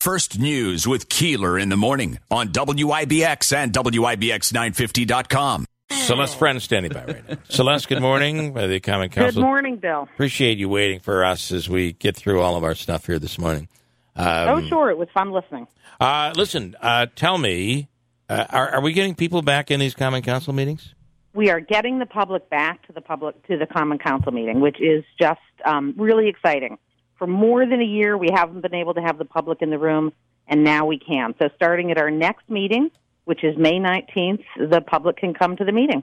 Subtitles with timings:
[0.00, 5.66] First News with Keeler in the morning on WIBX and WIBX950.com.
[5.90, 7.36] Celeste Friend standing by right now.
[7.50, 8.54] Celeste, good morning.
[8.54, 9.42] By the Common Council.
[9.42, 10.08] Good morning, Bill.
[10.14, 13.38] Appreciate you waiting for us as we get through all of our stuff here this
[13.38, 13.68] morning.
[14.16, 14.88] Um, oh, sure.
[14.88, 15.66] It was fun listening.
[16.00, 17.90] Uh, listen, uh, tell me,
[18.30, 20.94] uh, are, are we getting people back in these Common Council meetings?
[21.34, 24.80] We are getting the public back to the public to the Common Council meeting, which
[24.80, 26.78] is just um, really exciting.
[27.20, 29.78] For more than a year, we haven't been able to have the public in the
[29.78, 30.10] room,
[30.48, 31.34] and now we can.
[31.38, 32.90] So, starting at our next meeting,
[33.26, 36.02] which is May 19th, the public can come to the meeting.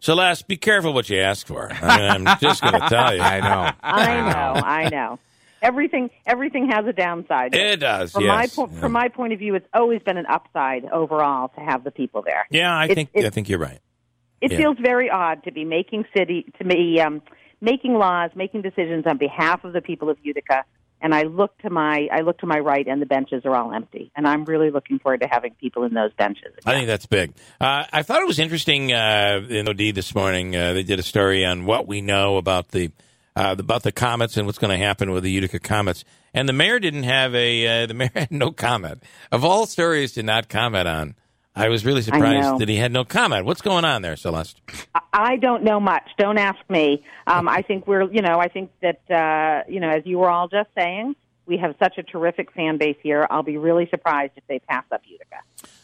[0.00, 1.70] Celeste, be careful what you ask for.
[1.80, 3.20] I am just going to tell you.
[3.22, 3.70] I know.
[3.84, 4.60] I know.
[4.66, 5.18] I know.
[5.62, 7.54] Everything everything has a downside.
[7.54, 8.10] It does.
[8.10, 8.56] From yes.
[8.56, 11.84] my po- from my point of view, it's always been an upside overall to have
[11.84, 12.48] the people there.
[12.50, 13.78] yeah, I It- think it- I think you're right.
[14.40, 14.58] It Yeah.
[14.58, 17.22] feels very odd to be making city to be um,
[17.62, 20.64] making laws, making decisions on behalf of the people of Utica.
[21.00, 23.72] And I look to my I look to my right, and the benches are all
[23.72, 24.12] empty.
[24.14, 26.54] And I'm really looking forward to having people in those benches.
[26.64, 27.32] I think that's big.
[27.60, 30.54] Uh, I thought it was interesting uh, in OD this morning.
[30.54, 32.92] Uh, they did a story on what we know about the
[33.34, 36.04] uh, about the comets and what's going to happen with the Utica comets.
[36.34, 39.02] And the mayor didn't have a uh, the mayor had no comment.
[39.32, 41.14] Of all stories to not comment on,
[41.54, 43.44] I was really surprised that he had no comment.
[43.44, 44.60] What's going on there, Celeste?
[45.12, 46.08] I don't know much.
[46.18, 47.04] Don't ask me.
[47.26, 50.30] Um, I think we're, you know, I think that, uh, you know, as you were
[50.30, 51.14] all just saying,
[51.44, 53.26] we have such a terrific fan base here.
[53.28, 55.36] I'll be really surprised if they pass up Utica.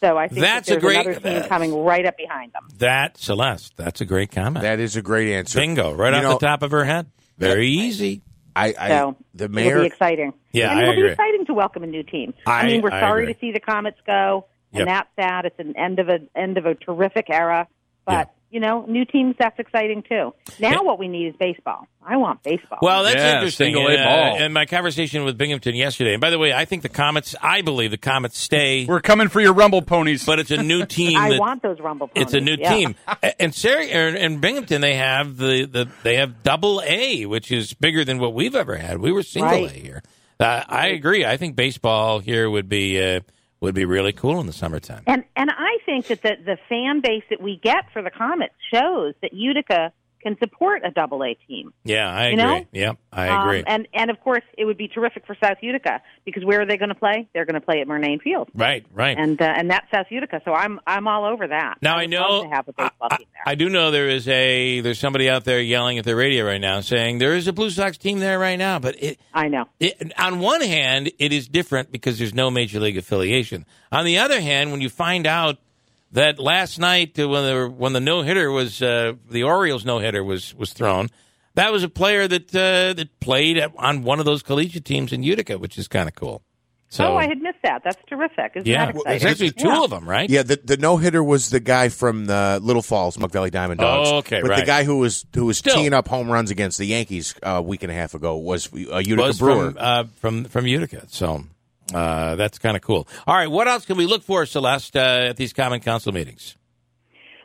[0.00, 2.68] So I think That's that a there's great- another team coming right up behind them.
[2.78, 3.76] That Celeste.
[3.76, 4.62] That's a great comment.
[4.62, 5.58] That is a great answer.
[5.58, 7.06] Bingo, right You off know, the top of her head.
[7.38, 8.22] Very easy.
[8.54, 10.32] I, I So the it'll be exciting.
[10.52, 11.02] Yeah, and I it'll agree.
[11.08, 12.34] be exciting to welcome a new team.
[12.46, 13.34] I- mean, we're I sorry agree.
[13.34, 14.46] to see the Comets go,
[14.76, 14.80] Yep.
[14.80, 15.44] and that's sad.
[15.46, 17.66] It's an end of a end of a terrific era,
[18.04, 18.12] but.
[18.12, 18.24] Yeah.
[18.48, 20.32] You know, new teams, that's exciting too.
[20.60, 21.88] Now, what we need is baseball.
[22.06, 22.78] I want baseball.
[22.80, 23.74] Well, that's Yeah, interesting.
[23.74, 24.36] single A Uh, ball.
[24.38, 26.12] and my conversation with Binghamton yesterday.
[26.12, 27.34] And by the way, I think the Comets.
[27.42, 30.24] I believe the Comets stay, We're coming for your Rumble ponies.
[30.24, 31.18] but it's a new team.
[31.18, 32.26] I that- want those Rumble ponies.
[32.26, 32.72] It's a new yeah.
[32.72, 32.94] team,
[33.40, 37.74] and Sarah and and Binghamton they have the, the they have double A, which is
[37.74, 38.98] bigger than what we've ever had.
[38.98, 39.70] We were single Right.
[39.70, 40.02] A here.
[40.38, 41.26] Uh, I agree.
[41.26, 43.20] I think baseball here would be uh,
[43.60, 45.02] would be really cool in the summertime.
[45.06, 48.54] And and I think that the the fan base that we get for the Comets
[48.72, 49.92] shows that Utica
[50.26, 51.72] can support a double A team.
[51.84, 52.42] Yeah, I You agree.
[52.44, 52.66] know?
[52.72, 53.64] Yep, I Um, agree.
[53.66, 56.76] and and of course, it would be terrific for South Utica because where are they
[56.76, 57.28] going to play?
[57.32, 59.16] They're going to play at Murnane Field, right, right.
[59.16, 60.40] and uh, and that's South Utica.
[60.44, 61.76] So I'm I'm all over that.
[61.80, 63.42] Now I, would know love to have a baseball I, team there.
[63.46, 66.60] I do know there is a there's somebody out there yelling at the radio right
[66.60, 69.66] now saying there is a Blue Sox team there right now, but it, I know.
[69.78, 73.64] it, on one hand, it is different because there's no major league affiliation.
[73.92, 75.58] On the other hand, when you find out
[76.16, 79.98] that last night uh, when the when the no hitter was uh, the Orioles no
[79.98, 81.08] hitter was was thrown,
[81.54, 85.22] that was a player that uh, that played on one of those collegiate teams in
[85.22, 86.42] Utica, which is kind of cool.
[86.88, 87.82] So oh, I had missed that.
[87.84, 88.52] That's terrific.
[88.54, 89.18] Isn't yeah, that exciting?
[89.20, 89.82] there's actually two Yeah.
[89.82, 90.30] of them, right?
[90.30, 93.80] Yeah, the, the no hitter was the guy from the Little Falls, Mohawk Valley Diamond
[93.80, 94.08] Dogs.
[94.08, 94.60] Oh, okay, but right.
[94.60, 95.74] the guy who was who was Still.
[95.74, 98.70] teeing up home runs against the Yankees uh, a week and a half ago was
[98.72, 99.72] a Utica was Brewer.
[99.72, 101.04] from uh, from from Utica.
[101.08, 101.44] So
[101.94, 103.06] uh, that's kind of cool.
[103.26, 106.56] All right, what else can we look for, Celeste, uh, at these Common Council meetings?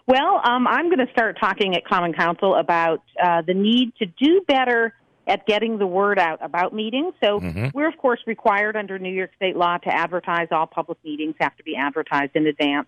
[0.07, 4.05] Well, um, I'm going to start talking at Common Council about uh, the need to
[4.05, 4.93] do better
[5.27, 7.13] at getting the word out about meetings.
[7.23, 7.39] So
[7.73, 11.55] we're, of course, required under New York State law to advertise all public meetings have
[11.57, 12.87] to be advertised in advance.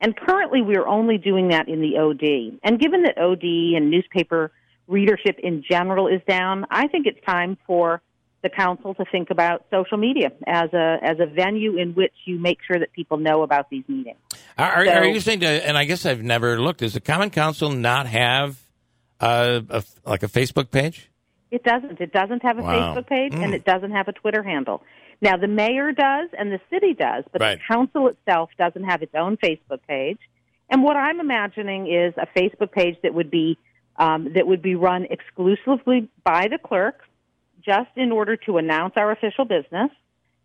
[0.00, 2.58] And currently, we're only doing that in the OD.
[2.62, 4.52] And given that OD and newspaper
[4.86, 8.00] readership in general is down, I think it's time for
[8.42, 12.38] the council to think about social media as a as a venue in which you
[12.38, 14.18] make sure that people know about these meetings.
[14.58, 15.40] Are, are, So- are you saying?
[15.40, 16.80] To, and I guess I've never looked.
[16.80, 18.60] Does the Common Council not have
[19.20, 21.08] uh, a, like a Facebook page?
[21.50, 22.00] It doesn't.
[22.00, 22.94] It doesn't have a Wow.
[22.94, 23.54] Facebook page and Mm.
[23.54, 24.82] it doesn't have a Twitter handle.
[25.20, 27.58] Now the mayor does and the city does, but Right.
[27.58, 30.18] the council itself doesn't have its own Facebook page.
[30.68, 33.58] And what I'm imagining is a Facebook page that would be
[33.98, 37.02] um, that would be run exclusively by the clerk,
[37.64, 39.90] just in order to announce our official business.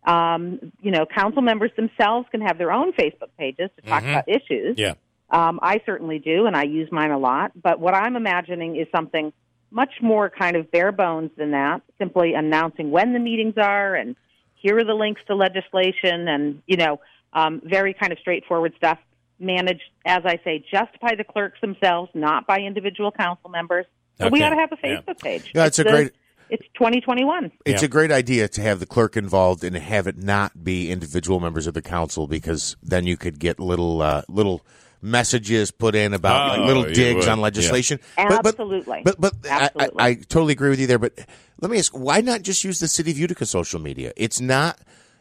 [0.04, 4.10] Um, you know, council members themselves can have their own Facebook pages to talk Mhm.
[4.10, 4.78] about issues.
[4.78, 4.94] Yeah.
[5.30, 7.52] Um, I certainly do, and I use mine a lot.
[7.60, 9.32] But what I'm imagining is something
[9.70, 14.16] much more kind of bare bones than that, simply announcing when the meetings are and
[14.54, 17.00] here are the links to legislation and, you know,
[17.34, 18.98] um, very kind of straightforward stuff
[19.38, 23.84] managed, as I say, just by the clerks themselves, not by individual council members.
[24.18, 24.46] But we Okay.
[24.46, 25.00] ought to have a Yeah.
[25.00, 25.52] Facebook page.
[25.54, 26.12] Yeah, it's a the- great-
[26.50, 27.50] It's 2021.
[27.64, 27.86] It's Yeah.
[27.86, 31.66] a great idea to have the clerk involved and have it not be individual members
[31.66, 34.62] of the council because then you could get little uh, little
[35.00, 38.00] messages put in about Oh, like, little digs would, on legislation.
[38.16, 39.02] Absolutely.
[39.04, 40.98] But but, but I, I, I totally agree with you there.
[40.98, 41.18] But
[41.60, 44.12] let me ask, why not just use the city of Utica social media?
[44.16, 44.80] It's not.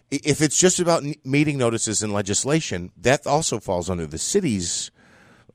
[0.10, 4.90] if it's just about meeting notices and legislation, that also falls under the city's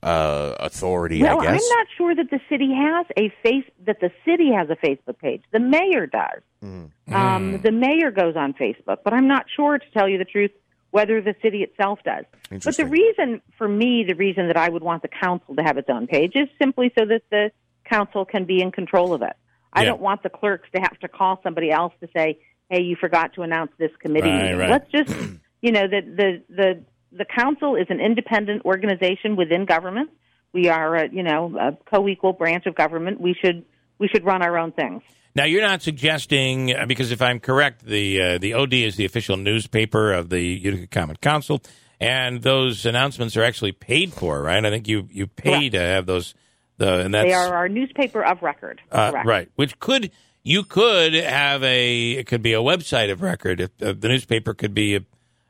[0.03, 1.23] uh, authority.
[1.23, 1.63] Well, I guess.
[1.71, 5.19] I'm not sure that the city has a face that the city has a Facebook
[5.19, 5.43] page.
[5.53, 6.43] The mayor does.
[6.65, 7.15] Mm-hmm.
[7.15, 10.51] Um, the mayor goes on Facebook, but I'm not sure to tell you the truth
[10.91, 12.25] whether the city itself does.
[12.65, 15.79] But the reason for me, the reason that I would want the council to have
[15.79, 17.51] its own page is simply so that the
[17.89, 19.33] council can be in control of it.
[19.73, 19.91] I Yeah.
[19.91, 22.39] don't want the clerks to have to call somebody else to say,
[22.69, 24.71] "Hey, you forgot to announce this committee Right, meeting." right.
[24.71, 25.17] Let's just,
[25.63, 26.85] you know, the the the
[27.17, 30.11] the council is an independent organization within government.
[30.53, 33.21] We are, a, you know, a co-equal branch of government.
[33.21, 33.65] We should
[33.99, 35.03] we should run our own things.
[35.35, 39.05] Now you're not suggesting uh, because if I'm correct, the uh, the OD is the
[39.05, 41.63] official newspaper of the Utica Common Council,
[42.01, 44.63] and those announcements are actually paid for, right?
[44.65, 45.73] I think you you pay Correct.
[45.73, 46.35] to have those.
[46.79, 48.81] The and that's They are our newspaper of record.
[48.91, 50.11] uh, right, which could
[50.43, 53.61] you could have a it could be a website of record.
[53.61, 55.01] If, uh, the newspaper could be a,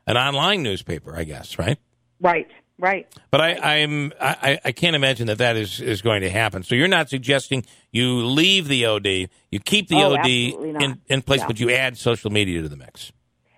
[0.07, 1.77] an online newspaper, I guess, right?
[2.19, 2.47] Right.
[2.79, 3.07] Right.
[3.29, 6.63] But I, I'm I, I can't imagine that that is, is going to happen.
[6.63, 9.07] So you're not suggesting you leave the OD,
[9.51, 11.47] you keep the Oh, OD in, in place, No.
[11.47, 13.11] but you add social media to the mix.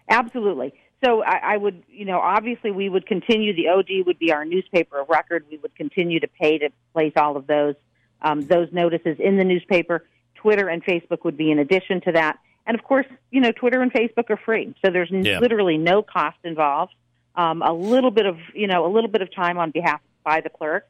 [0.09, 0.73] Absolutely.
[1.03, 3.55] So I, I would, you know, obviously we would continue.
[3.55, 5.45] The OD would be our newspaper of record.
[5.49, 7.75] We would continue to pay to place all of those
[8.21, 10.05] um, those notices in the newspaper.
[10.35, 12.37] Twitter and Facebook would be in addition to that.
[12.67, 15.39] And of course, you know, Twitter and Facebook are free, so there's n- Yeah.
[15.39, 16.93] literally no cost involved.
[17.35, 20.41] Um, a little bit of, you know, a little bit of time on behalf by
[20.41, 20.87] the clerk,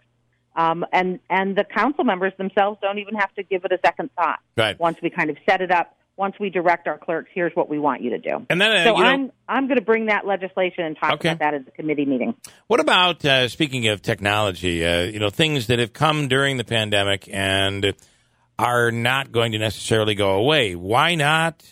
[0.55, 4.09] um, and and the council members themselves don't even have to give it a second
[4.15, 4.39] thought.
[4.55, 4.79] Right.
[4.79, 7.77] Once we kind of set it up, once we direct our clerks, here's what we
[7.77, 8.45] want you to do.
[8.49, 11.29] And then uh, So I'm I'm going to bring that legislation and talk Okay.
[11.29, 12.35] about that at the committee meeting.
[12.67, 14.85] what about uh, speaking of technology?
[14.85, 17.93] Uh, you know, things that have come during the pandemic and
[18.57, 20.75] are not going to necessarily go away.
[20.75, 21.63] Why not?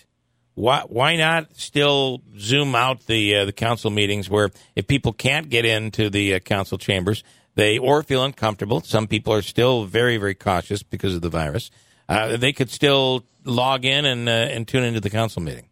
[0.55, 5.49] Why, why not still zoom out the uh, the council meetings where if people can't
[5.49, 7.23] get into the uh, council chambers,
[7.55, 8.81] they or feel uncomfortable.
[8.81, 11.71] Some people are still very very cautious because of the virus.
[12.07, 15.69] Uh, they could still log in and uh, and tune into the council meeting.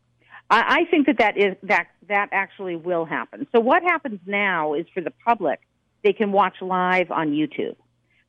[0.50, 3.48] I, I think that that is that that actually will happen.
[3.52, 5.60] So what happens now is for the public,
[6.04, 7.76] they can watch live on YouTube,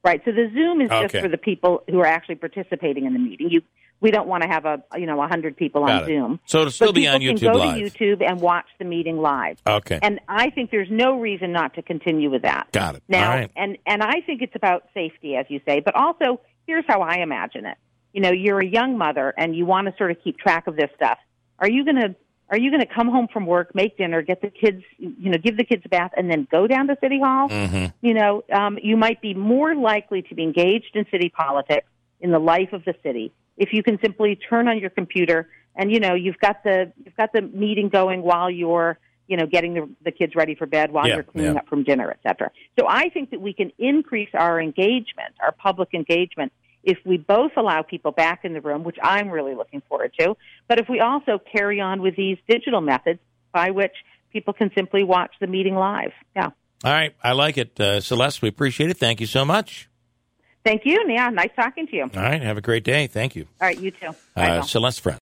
[0.05, 0.21] right?
[0.25, 3.51] So the Zoom is just for the people who are actually participating in the meeting.
[3.51, 3.63] You
[4.01, 6.07] we don't want to have a you know a hundred people Got on it.
[6.13, 6.41] Zoom.
[6.47, 7.93] So it'll still but be on can YouTube go Live.
[7.95, 9.59] to YouTube and watch the meeting live.
[9.67, 12.71] Okay, And I think there's no reason not to continue with that.
[12.73, 13.03] got it.
[13.09, 13.51] Now, All right.
[13.55, 17.19] and and I think it's about safety, as you say, but also here's how I
[17.19, 17.77] imagine it.
[18.13, 20.77] You know, you're a young mother and you want to sort of keep track of
[20.77, 21.19] this stuff.
[21.61, 22.15] Are you going to
[22.53, 25.39] are you going to come home from work, make dinner, get the kids, you know,
[25.39, 27.49] give the kids a bath, and then go down to city hall?
[27.49, 27.87] Mm-hmm.
[28.07, 31.89] You know, um, you might be more likely to be engaged in city politics
[32.21, 35.91] in the life of the city if you can simply turn on your computer and
[35.93, 39.75] you know you've got the you've got the meeting going while you're you know getting
[39.75, 41.61] the, the kids ready for bed while Yeah, you're cleaning yeah.
[41.61, 42.51] up from dinner, et cetera.
[42.79, 46.53] So I think that we can increase our engagement, our public engagement,
[46.83, 50.37] if we both allow people back in the room, which I'm really looking forward to,
[50.69, 53.21] but if we also carry on with these digital methods
[53.53, 53.93] by which
[54.33, 56.13] people can simply watch the meeting live.
[56.35, 56.51] Yeah.
[56.85, 58.43] All right, I like it, uh, Celeste.
[58.43, 58.97] We appreciate it.
[58.97, 59.89] Thank you so much.
[60.65, 61.05] Thank you.
[61.09, 62.03] Yeah, nice talking to you.
[62.03, 63.07] All right, have a great day.
[63.07, 64.15] Thank you, All right, you too.
[64.35, 64.63] Bye uh.
[64.63, 65.11] Celeste Friend.